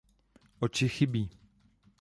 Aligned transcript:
Oči 0.63 0.87
chybí. 0.95 1.23